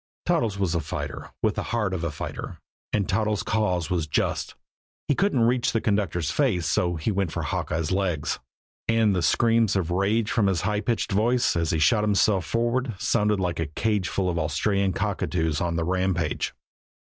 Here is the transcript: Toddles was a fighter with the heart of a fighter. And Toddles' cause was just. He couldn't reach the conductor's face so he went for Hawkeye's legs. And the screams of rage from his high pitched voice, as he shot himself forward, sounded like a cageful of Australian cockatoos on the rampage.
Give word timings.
Toddles 0.25 0.57
was 0.57 0.73
a 0.73 0.79
fighter 0.79 1.29
with 1.43 1.53
the 1.53 1.61
heart 1.61 1.93
of 1.93 2.03
a 2.03 2.09
fighter. 2.09 2.57
And 2.91 3.07
Toddles' 3.07 3.43
cause 3.43 3.91
was 3.91 4.07
just. 4.07 4.55
He 5.07 5.13
couldn't 5.13 5.41
reach 5.43 5.73
the 5.73 5.79
conductor's 5.79 6.31
face 6.31 6.65
so 6.65 6.95
he 6.95 7.11
went 7.11 7.31
for 7.31 7.43
Hawkeye's 7.43 7.91
legs. 7.91 8.39
And 8.87 9.15
the 9.15 9.21
screams 9.21 9.75
of 9.75 9.91
rage 9.91 10.31
from 10.31 10.47
his 10.47 10.61
high 10.61 10.81
pitched 10.81 11.11
voice, 11.11 11.55
as 11.55 11.69
he 11.69 11.77
shot 11.77 12.03
himself 12.03 12.45
forward, 12.47 12.95
sounded 12.97 13.39
like 13.39 13.59
a 13.59 13.67
cageful 13.67 14.27
of 14.27 14.39
Australian 14.39 14.91
cockatoos 14.91 15.61
on 15.61 15.75
the 15.75 15.83
rampage. 15.83 16.55